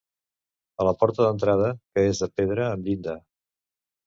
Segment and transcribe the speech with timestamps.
[0.83, 3.15] A la porta d'entrada, que és de pedra amb llinda.